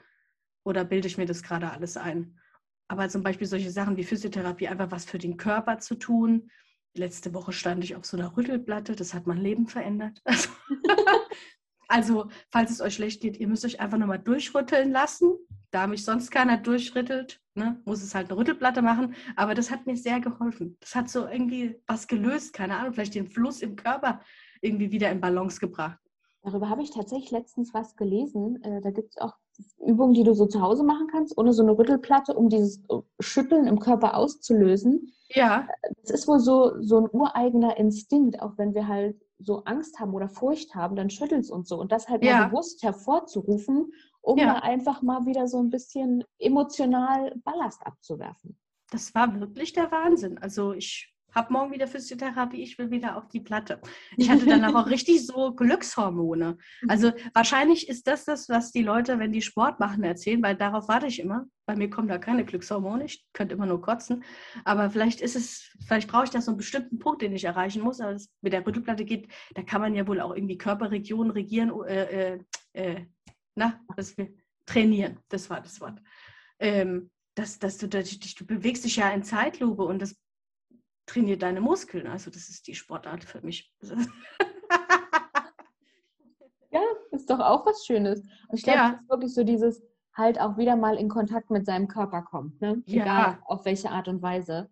[0.64, 2.38] Oder bilde ich mir das gerade alles ein?
[2.88, 6.50] Aber zum Beispiel solche Sachen wie Physiotherapie, einfach was für den Körper zu tun.
[6.96, 10.20] Letzte Woche stand ich auf so einer Rüttelplatte, das hat mein Leben verändert.
[10.24, 10.48] Also,
[11.88, 15.34] also falls es euch schlecht geht, ihr müsst euch einfach nochmal durchrütteln lassen.
[15.70, 19.14] Da mich sonst keiner durchrüttelt, ne, muss es halt eine Rüttelplatte machen.
[19.34, 20.76] Aber das hat mir sehr geholfen.
[20.80, 24.20] Das hat so irgendwie was gelöst, keine Ahnung, vielleicht den Fluss im Körper
[24.60, 25.98] irgendwie wieder in Balance gebracht.
[26.42, 28.62] Darüber habe ich tatsächlich letztens was gelesen.
[28.62, 29.34] Äh, da gibt es auch
[29.84, 33.00] Übungen, die du so zu Hause machen kannst, ohne so eine Rüttelplatte, um dieses äh,
[33.20, 35.12] Schütteln im Körper auszulösen.
[35.28, 35.66] Ja.
[36.02, 40.14] Das ist wohl so, so ein ureigener Instinkt, auch wenn wir halt so Angst haben
[40.14, 41.78] oder Furcht haben, dann schüttelt es uns so.
[41.78, 42.38] Und das halt ja.
[42.38, 44.46] mal bewusst hervorzurufen, um ja.
[44.46, 48.58] da einfach mal wieder so ein bisschen emotional Ballast abzuwerfen.
[48.90, 50.38] Das war wirklich der Wahnsinn.
[50.38, 53.80] Also ich hab morgen wieder Physiotherapie, ich will wieder auf die Platte.
[54.16, 56.58] Ich hatte dann auch richtig so Glückshormone.
[56.88, 60.88] Also wahrscheinlich ist das das, was die Leute, wenn die Sport machen, erzählen, weil darauf
[60.88, 61.46] warte ich immer.
[61.66, 64.22] Bei mir kommen da keine Glückshormone, ich könnte immer nur kotzen.
[64.64, 67.82] Aber vielleicht ist es, vielleicht brauche ich da so einen bestimmten Punkt, den ich erreichen
[67.82, 68.00] muss.
[68.00, 71.72] Aber es mit der Rüttelplatte geht, da kann man ja wohl auch irgendwie Körperregionen regieren,
[71.86, 72.38] äh, äh,
[72.74, 73.06] äh
[73.56, 74.28] na, das wir
[74.66, 76.00] trainieren, das war das Wort.
[76.58, 80.16] Ähm, dass, dass du, dass du bewegst dich ja in Zeitlupe und das
[81.06, 82.06] trainiert deine Muskeln.
[82.06, 83.72] Also das ist die Sportart für mich.
[86.70, 86.80] ja,
[87.12, 88.20] ist doch auch was Schönes.
[88.48, 88.90] Und ich glaube, ja.
[88.90, 89.82] das ist wirklich so dieses
[90.14, 92.60] halt auch wieder mal in Kontakt mit seinem Körper kommt.
[92.60, 92.82] Ne?
[92.86, 93.38] Egal ja.
[93.46, 94.70] auf welche Art und Weise.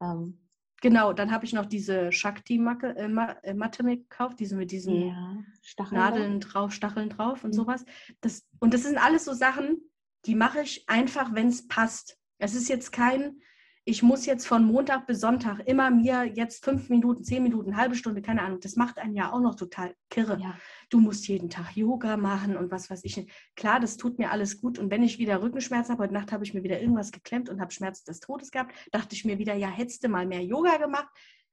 [0.00, 0.40] Ähm,
[0.84, 5.42] Genau, dann habe ich noch diese Shakti-Matte äh, äh gekauft, diese mit diesen ja,
[5.90, 7.56] Nadeln drauf, Stacheln drauf und mhm.
[7.56, 7.86] sowas.
[8.20, 9.80] Das, und das sind alles so Sachen,
[10.26, 12.18] die mache ich einfach, wenn es passt.
[12.36, 13.40] Es ist jetzt kein,
[13.86, 17.94] ich muss jetzt von Montag bis Sonntag immer mir jetzt fünf Minuten, zehn Minuten, halbe
[17.94, 18.60] Stunde, keine Ahnung.
[18.60, 20.38] Das macht einen ja auch noch total kirre.
[20.40, 20.56] Ja.
[20.88, 23.30] Du musst jeden Tag Yoga machen und was weiß ich.
[23.56, 24.78] Klar, das tut mir alles gut.
[24.78, 27.60] Und wenn ich wieder Rückenschmerzen habe, heute Nacht habe ich mir wieder irgendwas geklemmt und
[27.60, 30.78] habe Schmerz des Todes gehabt, dachte ich mir wieder, ja, hättest du mal mehr Yoga
[30.78, 31.08] gemacht,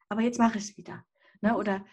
[0.07, 1.03] aber jetzt mache ich es wieder.
[1.41, 1.57] Ne?
[1.57, 1.83] Oder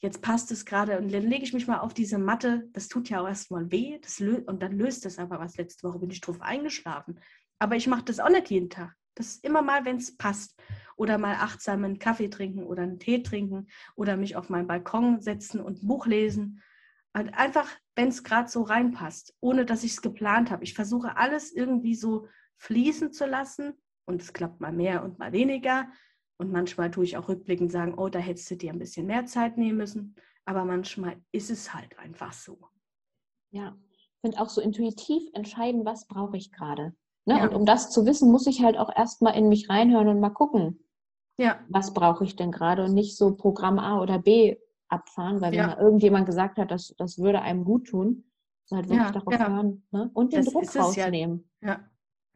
[0.00, 2.68] jetzt passt es gerade und dann lege ich mich mal auf diese Matte.
[2.72, 5.56] Das tut ja auch erstmal weh das und dann löst es aber was.
[5.56, 7.18] Letzte Woche bin ich drauf eingeschlafen.
[7.58, 8.94] Aber ich mache das auch nicht jeden Tag.
[9.16, 10.54] Das ist immer mal, wenn es passt.
[10.96, 15.20] Oder mal achtsam einen Kaffee trinken oder einen Tee trinken oder mich auf meinen Balkon
[15.20, 16.62] setzen und ein Buch lesen.
[17.12, 20.64] Und einfach, wenn es gerade so reinpasst, ohne dass ich es geplant habe.
[20.64, 23.74] Ich versuche alles irgendwie so fließen zu lassen
[24.06, 25.90] und es klappt mal mehr und mal weniger.
[26.38, 29.26] Und manchmal tue ich auch rückblickend sagen, oh, da hättest du dir ein bisschen mehr
[29.26, 30.14] Zeit nehmen müssen.
[30.44, 32.58] Aber manchmal ist es halt einfach so.
[33.50, 36.94] Ja, ich finde auch so intuitiv entscheiden, was brauche ich gerade.
[37.26, 37.38] Ne?
[37.38, 37.44] Ja.
[37.44, 40.30] Und um das zu wissen, muss ich halt auch erstmal in mich reinhören und mal
[40.30, 40.80] gucken,
[41.38, 41.58] ja.
[41.68, 44.56] was brauche ich denn gerade und nicht so Programm A oder B
[44.88, 45.62] abfahren, weil ja.
[45.62, 48.24] wenn mal irgendjemand gesagt hat, dass das würde einem gut tun,
[48.72, 50.10] halt wirklich darauf hören ne?
[50.14, 51.48] und den das Druck rausnehmen.
[51.62, 51.80] Ja.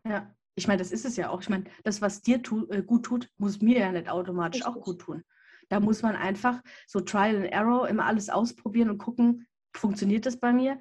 [0.05, 1.41] ja, ich meine, das ist es ja auch.
[1.41, 4.77] Ich meine, das, was dir tu, äh, gut tut, muss mir ja nicht automatisch Richtig.
[4.77, 5.25] auch gut tun.
[5.69, 10.39] Da muss man einfach so Trial and Error immer alles ausprobieren und gucken, funktioniert das
[10.39, 10.79] bei mir?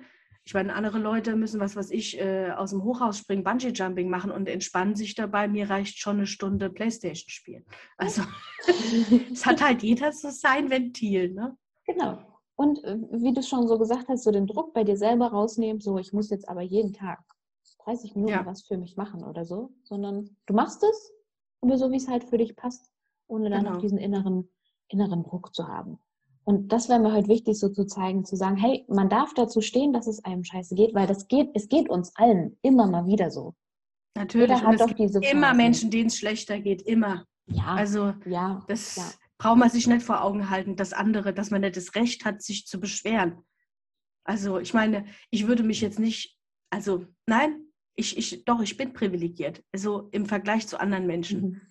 [0.50, 4.32] Ich meine, andere Leute müssen, was weiß ich, äh, aus dem Hochhaus springen, Bungee-Jumping machen
[4.32, 5.48] und entspannen sich dabei.
[5.48, 7.66] Mir reicht schon eine Stunde Playstation spielen.
[7.98, 8.24] Also
[9.32, 11.56] es hat halt jeder so sein Ventil, ne?
[11.86, 12.18] Genau.
[12.56, 15.82] Und äh, wie du schon so gesagt hast, so den Druck bei dir selber rausnehmen,
[15.82, 17.20] so ich muss jetzt aber jeden Tag
[17.86, 18.44] 30 Minuten ja.
[18.44, 21.14] was für mich machen oder so, sondern du machst es,
[21.62, 22.92] aber so wie es halt für dich passt,
[23.28, 23.76] ohne dann genau.
[23.76, 24.50] auch diesen inneren,
[24.88, 26.00] inneren Druck zu haben.
[26.50, 29.62] Und das wäre mir halt wichtig, so zu zeigen, zu sagen, hey, man darf dazu
[29.62, 33.06] stehen, dass es einem scheiße geht, weil das geht, es geht uns allen immer mal
[33.06, 33.54] wieder so.
[34.18, 34.50] Natürlich.
[34.50, 37.24] Jeder hat doch diese immer Menschen, denen es schlechter geht, immer.
[37.46, 37.76] Ja.
[37.76, 39.04] Also ja, das ja.
[39.38, 42.42] braucht man sich nicht vor Augen halten, dass andere, dass man nicht das Recht hat,
[42.42, 43.44] sich zu beschweren.
[44.24, 46.36] Also ich meine, ich würde mich jetzt nicht,
[46.72, 47.62] also nein,
[47.96, 49.64] ich, ich doch, ich bin privilegiert.
[49.72, 51.42] Also im Vergleich zu anderen Menschen.
[51.42, 51.62] Mhm.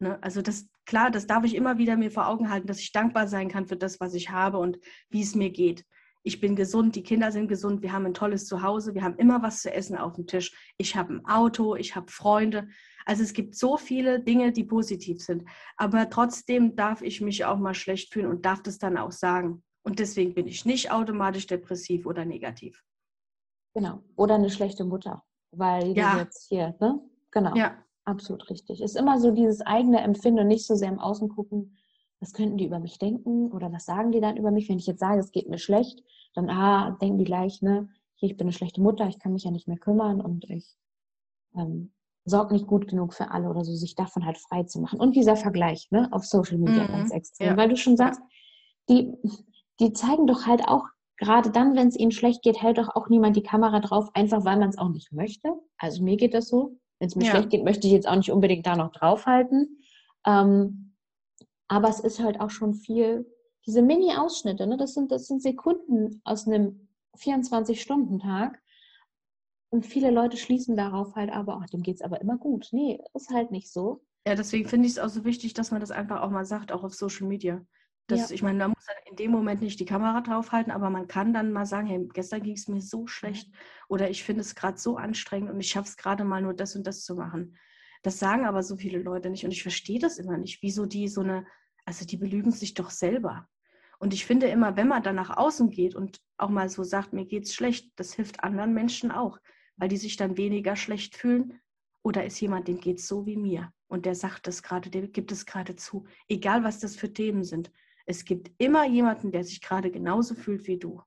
[0.00, 0.18] Ne?
[0.22, 3.28] Also das, klar, das darf ich immer wieder mir vor Augen halten, dass ich dankbar
[3.28, 4.78] sein kann für das, was ich habe und
[5.10, 5.84] wie es mir geht.
[6.22, 9.42] Ich bin gesund, die Kinder sind gesund, wir haben ein tolles Zuhause, wir haben immer
[9.42, 10.54] was zu essen auf dem Tisch.
[10.76, 12.68] Ich habe ein Auto, ich habe Freunde.
[13.06, 15.48] Also es gibt so viele Dinge, die positiv sind.
[15.76, 19.62] Aber trotzdem darf ich mich auch mal schlecht fühlen und darf das dann auch sagen.
[19.82, 22.84] Und deswegen bin ich nicht automatisch depressiv oder negativ.
[23.74, 24.02] Genau.
[24.16, 26.18] Oder eine schlechte Mutter, weil ja.
[26.18, 27.00] jetzt hier, ne?
[27.30, 27.54] Genau.
[27.54, 27.82] Ja.
[28.10, 28.80] Absolut richtig.
[28.80, 31.76] Ist immer so dieses eigene Empfinden und nicht so sehr im Außen gucken,
[32.18, 34.86] was könnten die über mich denken oder was sagen die dann über mich, wenn ich
[34.88, 36.02] jetzt sage, es geht mir schlecht,
[36.34, 39.44] dann ah, denken die gleich, ne, hier, ich bin eine schlechte Mutter, ich kann mich
[39.44, 40.76] ja nicht mehr kümmern und ich
[41.56, 41.92] ähm,
[42.24, 44.98] sorge nicht gut genug für alle oder so, sich davon halt frei zu machen.
[44.98, 46.92] Und dieser Vergleich, ne, auf Social Media mhm.
[46.92, 47.56] ganz extrem, ja.
[47.56, 48.20] weil du schon sagst,
[48.88, 49.14] die,
[49.78, 50.84] die zeigen doch halt auch,
[51.16, 54.44] gerade dann, wenn es ihnen schlecht geht, hält doch auch niemand die Kamera drauf, einfach
[54.44, 55.54] weil man es auch nicht möchte.
[55.78, 56.76] Also mir geht das so.
[57.00, 57.30] Wenn es mir ja.
[57.32, 59.82] schlecht geht, möchte ich jetzt auch nicht unbedingt da noch draufhalten.
[60.24, 60.94] Ähm,
[61.66, 63.26] aber es ist halt auch schon viel,
[63.66, 64.76] diese Mini-Ausschnitte, ne?
[64.76, 68.60] das, sind, das sind Sekunden aus einem 24-Stunden-Tag.
[69.72, 72.68] Und viele Leute schließen darauf halt aber, ach, dem geht es aber immer gut.
[72.72, 74.04] Nee, ist halt nicht so.
[74.26, 76.72] Ja, deswegen finde ich es auch so wichtig, dass man das einfach auch mal sagt,
[76.72, 77.64] auch auf Social Media.
[78.10, 78.34] Das, ja.
[78.34, 81.52] Ich meine, man muss in dem Moment nicht die Kamera draufhalten, aber man kann dann
[81.52, 83.50] mal sagen, hey, gestern ging es mir so schlecht
[83.88, 86.76] oder ich finde es gerade so anstrengend und ich schaffe es gerade mal nur das
[86.76, 87.56] und das zu machen.
[88.02, 91.08] Das sagen aber so viele Leute nicht und ich verstehe das immer nicht, wieso die
[91.08, 91.46] so eine,
[91.84, 93.46] also die belügen sich doch selber.
[93.98, 97.12] Und ich finde immer, wenn man dann nach außen geht und auch mal so sagt,
[97.12, 99.38] mir geht's schlecht, das hilft anderen Menschen auch,
[99.76, 101.60] weil die sich dann weniger schlecht fühlen
[102.02, 103.72] oder ist jemand, dem geht's so wie mir.
[103.88, 106.06] und der sagt das gerade, der gibt es gerade zu.
[106.28, 107.70] Egal, was das für Themen sind.
[108.10, 111.00] Es gibt immer jemanden, der sich gerade genauso fühlt wie du.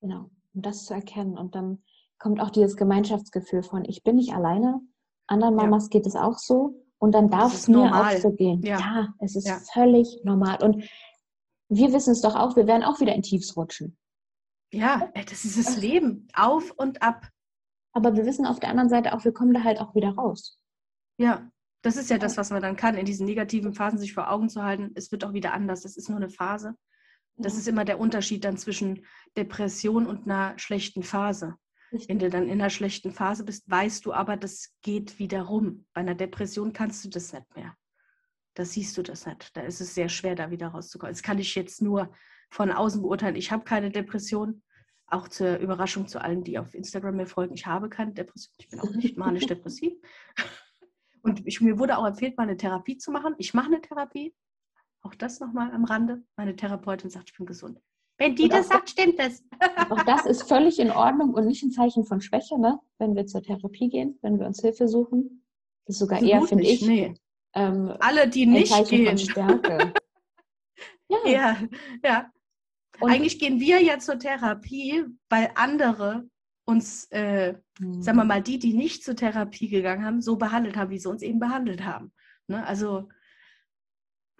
[0.00, 1.36] Genau, um das zu erkennen.
[1.36, 1.82] Und dann
[2.16, 4.80] kommt auch dieses Gemeinschaftsgefühl von, ich bin nicht alleine,
[5.26, 5.98] anderen Mamas ja.
[5.98, 8.14] geht es auch so und dann darf es mir normal.
[8.14, 8.62] auch so gehen.
[8.62, 9.58] Ja, ja es ist ja.
[9.72, 10.62] völlig normal.
[10.62, 10.84] Und
[11.70, 13.98] wir wissen es doch auch, wir werden auch wieder in Tiefs rutschen.
[14.72, 16.28] Ja, das ist das Leben.
[16.34, 17.28] Auf und ab.
[17.92, 20.62] Aber wir wissen auf der anderen Seite auch, wir kommen da halt auch wieder raus.
[21.18, 21.50] Ja,
[21.82, 24.48] das ist ja das, was man dann kann, in diesen negativen Phasen sich vor Augen
[24.48, 24.90] zu halten.
[24.94, 25.82] Es wird auch wieder anders.
[25.82, 26.74] Das ist nur eine Phase.
[27.36, 31.54] Das ist immer der Unterschied dann zwischen Depression und einer schlechten Phase.
[31.90, 35.86] Wenn du dann in einer schlechten Phase bist, weißt du aber, das geht wieder rum.
[35.94, 37.74] Bei einer Depression kannst du das nicht mehr.
[38.54, 39.56] Da siehst du das nicht.
[39.56, 41.12] Da ist es sehr schwer, da wieder rauszukommen.
[41.12, 42.12] Das kann ich jetzt nur
[42.50, 43.36] von außen beurteilen.
[43.36, 44.62] Ich habe keine Depression.
[45.06, 47.54] Auch zur Überraschung zu allen, die auf Instagram mir folgen.
[47.54, 48.52] Ich habe keine Depression.
[48.58, 49.94] Ich bin auch nicht manisch-depressiv.
[51.22, 53.34] Und ich, mir wurde auch empfehlt, mal eine Therapie zu machen.
[53.38, 54.34] Ich mache eine Therapie.
[55.02, 56.22] Auch das nochmal am Rande.
[56.36, 57.80] Meine Therapeutin sagt, ich bin gesund.
[58.18, 59.44] Wenn die das sagt, stimmt das.
[59.90, 62.80] Auch das ist völlig in Ordnung und nicht ein Zeichen von Schwäche, ne?
[62.98, 65.44] wenn wir zur Therapie gehen, wenn wir uns Hilfe suchen.
[65.86, 67.14] Das ist sogar eher, finde ich, nee.
[67.54, 69.06] ähm, alle, die nicht ein Zeichen gehen.
[69.06, 69.94] Von Stärke.
[71.08, 71.18] ja.
[71.24, 71.56] ja,
[72.04, 72.32] ja.
[73.00, 76.28] Und Eigentlich gehen wir ja zur Therapie, weil andere
[76.68, 78.02] uns, äh, mhm.
[78.02, 81.08] sagen wir mal, die, die nicht zur Therapie gegangen haben, so behandelt haben, wie sie
[81.08, 82.12] uns eben behandelt haben.
[82.46, 82.64] Ne?
[82.66, 83.08] Also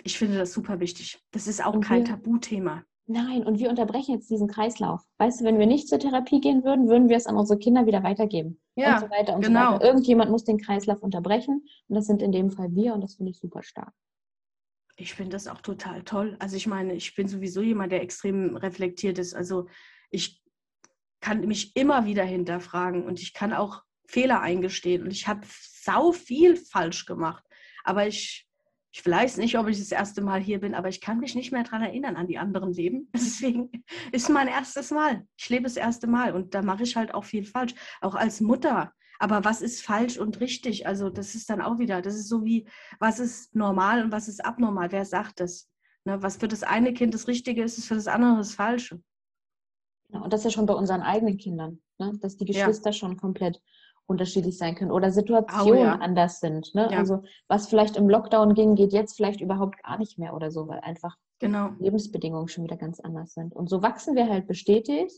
[0.05, 1.25] ich finde das super wichtig.
[1.31, 2.85] Das ist auch und kein wir, Tabuthema.
[3.07, 5.01] Nein, und wir unterbrechen jetzt diesen Kreislauf.
[5.17, 7.87] Weißt du, wenn wir nicht zur Therapie gehen würden, würden wir es an unsere Kinder
[7.87, 8.61] wieder weitergeben.
[8.77, 9.69] Ja, und so weiter und genau.
[9.69, 9.85] so weiter.
[9.87, 13.31] Irgendjemand muss den Kreislauf unterbrechen und das sind in dem Fall wir und das finde
[13.31, 13.95] ich super stark.
[14.97, 16.37] Ich finde das auch total toll.
[16.41, 19.35] Also ich meine, ich bin sowieso jemand, der extrem reflektiert ist.
[19.35, 19.67] Also
[20.11, 20.43] ich
[21.21, 26.13] kann mich immer wieder hinterfragen und ich kann auch Fehler eingestehen und ich habe sau
[26.13, 27.45] viel falsch gemacht.
[27.85, 28.49] Aber ich
[28.91, 31.53] ich weiß nicht, ob ich das erste Mal hier bin, aber ich kann mich nicht
[31.53, 33.09] mehr daran erinnern an die anderen Leben.
[33.15, 33.71] Deswegen
[34.13, 35.27] ist mein erstes Mal.
[35.37, 38.41] Ich lebe das erste Mal und da mache ich halt auch viel falsch, auch als
[38.41, 38.93] Mutter.
[39.19, 40.87] Aber was ist falsch und richtig?
[40.87, 42.67] Also das ist dann auch wieder, das ist so wie,
[42.99, 44.91] was ist normal und was ist abnormal?
[44.91, 45.69] Wer sagt das?
[46.05, 49.03] Ne, was für das eine Kind das Richtige ist, ist für das andere das Falsche.
[50.13, 52.19] Ja, und das ist ja schon bei unseren eigenen Kindern, ne?
[52.21, 52.95] dass die Geschwister ja.
[52.95, 53.61] schon komplett
[54.07, 55.95] unterschiedlich sein können oder Situationen oh, ja.
[55.97, 56.75] anders sind.
[56.75, 56.89] Ne?
[56.89, 60.67] Also was vielleicht im Lockdown ging, geht jetzt vielleicht überhaupt gar nicht mehr oder so,
[60.67, 61.71] weil einfach genau.
[61.79, 63.55] Lebensbedingungen schon wieder ganz anders sind.
[63.55, 65.15] Und so wachsen wir halt bestätigt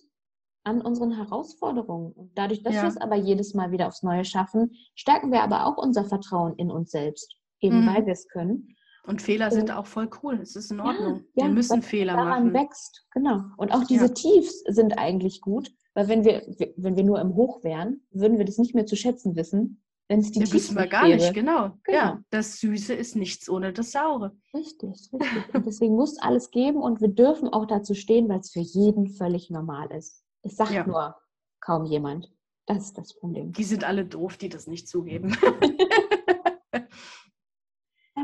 [0.65, 2.13] an unseren Herausforderungen.
[2.13, 5.67] Und dadurch, dass wir es aber jedes Mal wieder aufs Neue schaffen, stärken wir aber
[5.67, 7.87] auch unser Vertrauen in uns selbst, eben mhm.
[7.87, 8.75] weil wir es können.
[9.07, 10.41] Und Fehler sind auch voll cool.
[10.43, 11.25] Es ist in Ordnung.
[11.35, 12.55] Ja, wir müssen Fehler daran machen.
[12.55, 13.43] wächst, genau.
[13.57, 16.43] Und auch diese Tiefs sind eigentlich gut, weil wenn wir,
[16.77, 20.21] wenn wir nur im Hoch wären, würden wir das nicht mehr zu schätzen wissen, wenn
[20.21, 21.17] es die ja, wissen wir gar wäre.
[21.17, 21.79] nicht, genau.
[21.85, 21.99] genau.
[21.99, 24.37] Ja, das Süße ist nichts ohne das Saure.
[24.53, 25.55] Richtig, richtig.
[25.55, 29.09] Und deswegen muss alles geben und wir dürfen auch dazu stehen, weil es für jeden
[29.09, 30.25] völlig normal ist.
[30.43, 30.85] Es sagt ja.
[30.85, 31.15] nur
[31.61, 32.33] kaum jemand.
[32.67, 33.53] Das ist das Problem.
[33.53, 35.37] Die sind alle doof, die das nicht zugeben.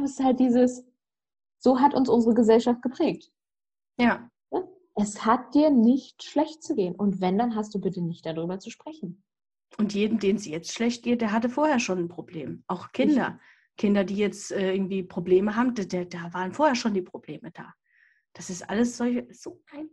[0.07, 0.85] Es ist halt dieses,
[1.59, 3.31] so hat uns unsere Gesellschaft geprägt.
[3.99, 4.31] Ja
[4.97, 6.95] es hat dir nicht schlecht zu gehen.
[6.95, 9.23] Und wenn, dann hast du bitte nicht darüber zu sprechen.
[9.79, 12.65] Und jeden, den es jetzt schlecht geht, der hatte vorher schon ein Problem.
[12.67, 13.39] Auch Kinder.
[13.39, 13.77] Ich.
[13.77, 17.75] Kinder, die jetzt äh, irgendwie Probleme haben, da, da waren vorher schon die Probleme da.
[18.33, 19.91] Das ist alles solche, so ein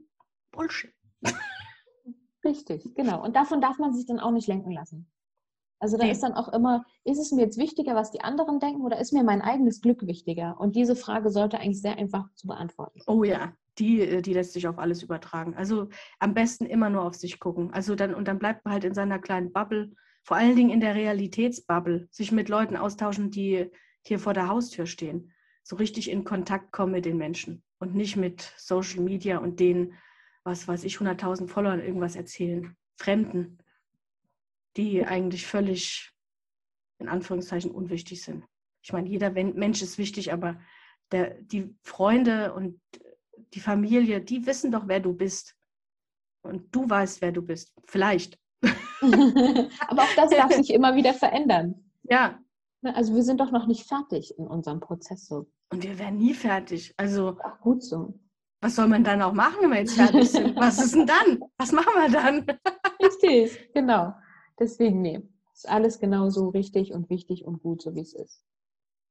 [0.52, 0.94] Bullshit.
[2.46, 3.22] Richtig, genau.
[3.22, 5.12] Und davon darf man sich dann auch nicht lenken lassen.
[5.84, 6.12] Also da nee.
[6.12, 9.12] ist dann auch immer, ist es mir jetzt wichtiger, was die anderen denken oder ist
[9.12, 10.58] mir mein eigenes Glück wichtiger?
[10.58, 13.02] Und diese Frage sollte eigentlich sehr einfach zu beantworten.
[13.06, 15.56] Oh ja, die, äh, die lässt sich auf alles übertragen.
[15.56, 17.74] Also am besten immer nur auf sich gucken.
[17.74, 19.92] Also dann, und dann bleibt man halt in seiner kleinen Bubble,
[20.24, 23.70] vor allen Dingen in der Realitätsbubble, sich mit Leuten austauschen, die
[24.06, 25.34] hier vor der Haustür stehen.
[25.64, 29.96] So richtig in Kontakt kommen mit den Menschen und nicht mit Social Media und denen,
[30.46, 32.78] was weiß ich, 100.000 Followern irgendwas erzählen.
[32.96, 33.58] Fremden,
[34.78, 36.12] die eigentlich völlig,
[37.00, 38.46] in Anführungszeichen, unwichtig sind.
[38.84, 40.60] Ich meine, jeder Mensch ist wichtig, aber
[41.12, 42.82] der, die Freunde und
[43.54, 45.56] die Familie, die wissen doch, wer du bist.
[46.42, 47.74] Und du weißt, wer du bist.
[47.86, 48.38] Vielleicht.
[49.02, 51.92] Aber auch das darf sich immer wieder verändern.
[52.04, 52.40] Ja.
[52.82, 55.50] Ne, also wir sind doch noch nicht fertig in unserem Prozess so.
[55.72, 56.94] Und wir werden nie fertig.
[56.98, 58.20] Also Ach, gut so.
[58.62, 60.56] Was soll man dann auch machen, wenn wir jetzt fertig sind?
[60.56, 61.40] Was ist denn dann?
[61.58, 62.46] Was machen wir dann?
[63.02, 64.14] richtig, genau.
[64.60, 65.22] Deswegen, nee,
[65.54, 68.44] ist alles genauso richtig und wichtig und gut, so wie es ist.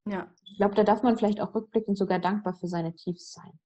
[0.08, 0.32] Ja.
[0.44, 3.58] Ich glaube, da darf man vielleicht auch rückblickend sogar dankbar für seine Tiefs sein.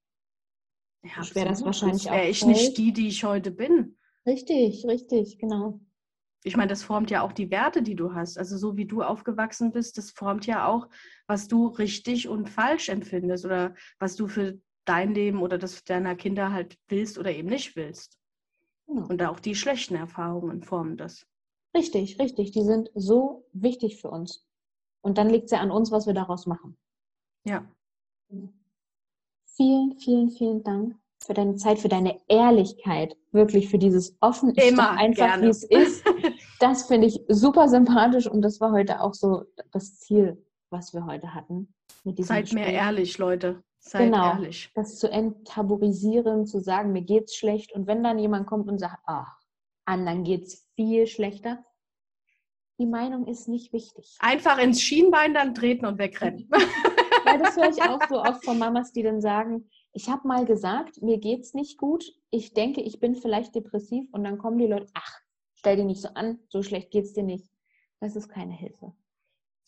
[1.03, 2.15] Ja, wäre das wahrscheinlich auch.
[2.15, 3.97] Wäre ich nicht die, die ich heute bin.
[4.27, 5.81] Richtig, richtig, genau.
[6.43, 8.39] ich meine, das formt ja auch die Werte, die du hast.
[8.39, 10.89] Also so wie du aufgewachsen bist, das formt ja auch,
[11.27, 16.15] was du richtig und falsch empfindest oder was du für dein Leben oder das deiner
[16.17, 18.19] Kinder halt willst oder eben nicht willst.
[18.89, 19.03] Ja.
[19.03, 21.27] Und auch die schlechten Erfahrungen formen das.
[21.77, 22.53] Richtig, richtig.
[22.53, 24.47] Die sind so wichtig für uns.
[25.03, 26.77] Und dann liegt es ja an uns, was wir daraus machen.
[27.45, 27.65] Ja.
[29.45, 34.93] Vielen, vielen, vielen Dank für deine Zeit, für deine Ehrlichkeit, wirklich für dieses offen, Immer
[34.93, 36.05] einfach wie es ist.
[36.59, 41.05] Das finde ich super sympathisch und das war heute auch so das Ziel, was wir
[41.05, 41.75] heute hatten.
[42.05, 42.55] Seid Gespräch.
[42.55, 43.63] mehr ehrlich, Leute.
[43.79, 44.71] Seid genau, ehrlich.
[44.75, 49.03] Das zu enttabuisieren, zu sagen, mir geht's schlecht und wenn dann jemand kommt und sagt,
[49.05, 49.39] ach,
[49.85, 51.65] anderen geht's viel schlechter,
[52.79, 54.17] die Meinung ist nicht wichtig.
[54.21, 56.49] Einfach ins Schienbein dann treten und wegrennen.
[57.25, 60.45] Weil das höre ich auch so oft von Mamas, die dann sagen, ich habe mal
[60.45, 64.67] gesagt, mir geht's nicht gut, ich denke, ich bin vielleicht depressiv und dann kommen die
[64.67, 65.21] Leute, ach,
[65.55, 67.51] stell dich nicht so an, so schlecht geht's dir nicht.
[67.99, 68.93] Das ist keine Hilfe.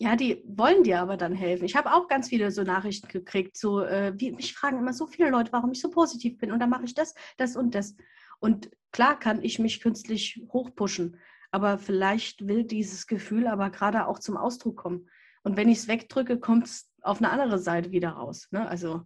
[0.01, 1.65] Ja, die wollen dir aber dann helfen.
[1.65, 5.07] Ich habe auch ganz viele so Nachrichten gekriegt, so äh, wie, mich fragen immer so
[5.07, 7.97] viele Leute, warum ich so positiv bin und dann mache ich das, das und das.
[8.41, 11.19] Und klar kann ich mich künstlich hochpushen,
[11.51, 15.09] aber vielleicht will dieses Gefühl aber gerade auch zum Ausdruck kommen.
[15.43, 18.49] Und wenn ich es wegdrücke, kommt es auf eine andere Seite wieder raus.
[18.51, 18.69] Ne?
[18.69, 19.03] Also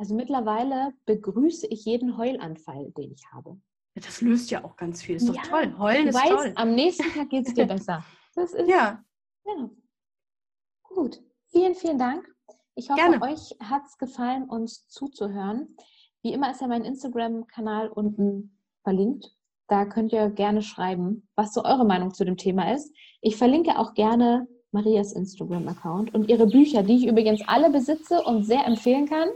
[0.00, 3.60] also mittlerweile begrüße ich jeden Heulanfall, den ich habe.
[3.94, 5.16] Ja, das löst ja auch ganz viel.
[5.16, 5.76] Ist doch ja, toll.
[5.78, 6.52] Heulen ist weißt, toll.
[6.56, 8.02] Am nächsten Tag geht es dir besser.
[8.34, 9.04] Das ist, ja.
[9.44, 9.70] ja.
[10.84, 11.22] Gut.
[11.48, 12.26] Vielen, vielen Dank.
[12.76, 13.20] Ich hoffe, Gerne.
[13.20, 15.76] euch hat es gefallen, uns zuzuhören.
[16.22, 19.32] Wie immer ist ja mein Instagram-Kanal unten verlinkt.
[19.68, 22.92] Da könnt ihr gerne schreiben, was so eure Meinung zu dem Thema ist.
[23.20, 28.44] Ich verlinke auch gerne Marias Instagram-Account und ihre Bücher, die ich übrigens alle besitze und
[28.44, 29.28] sehr empfehlen kann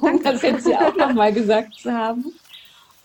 [0.00, 2.32] um das jetzt hier auch nochmal gesagt zu haben.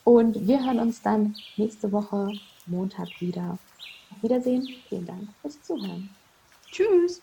[0.04, 2.32] Und wir hören uns dann nächste Woche
[2.66, 3.58] Montag wieder.
[4.12, 4.68] Auf Wiedersehen.
[4.88, 6.10] Vielen Dank fürs Zuhören.
[6.72, 7.22] Tschüss.